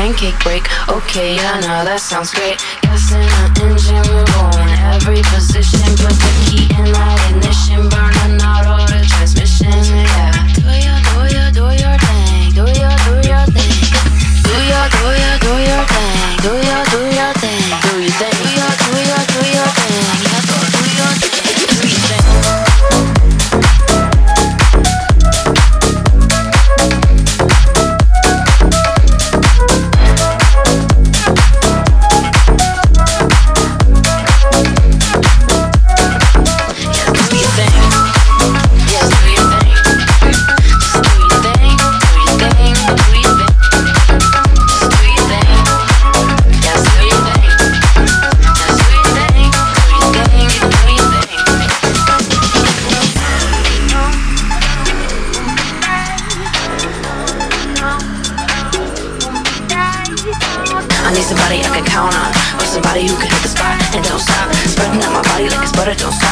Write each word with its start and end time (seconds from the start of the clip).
pancake 0.00 0.38
break. 0.42 0.64
Okay, 0.88 1.36
yeah, 1.36 1.60
now 1.60 1.84
that 1.84 2.00
sounds 2.00 2.32
great. 2.32 2.56
Gas 2.80 3.12
in 3.12 3.20
the 3.20 3.44
engine, 3.68 4.00
we're 4.08 4.24
going 4.32 4.72
every 4.96 5.20
position. 5.28 5.84
Put 6.00 6.16
the 6.16 6.32
key 6.48 6.64
in 6.72 6.88
that 6.96 7.20
ignition, 7.28 7.84
burning 7.92 8.40
out 8.40 8.64
all 8.64 8.86
the 8.88 9.04
transmission. 9.04 10.19
I 61.10 61.12
need 61.12 61.24
somebody 61.24 61.58
I 61.58 61.74
can 61.74 61.84
count 61.84 62.14
on, 62.14 62.30
or 62.54 62.66
somebody 62.70 63.02
who 63.02 63.16
can 63.18 63.26
hit 63.26 63.42
the 63.42 63.48
spot 63.48 63.74
and 63.96 64.04
don't 64.04 64.20
stop. 64.20 64.46
Spreading 64.54 65.02
out 65.02 65.10
my 65.10 65.22
body 65.22 65.50
like 65.50 65.60
it's 65.60 65.72
butter, 65.72 65.94
don't 65.98 66.14
stop. 66.14 66.29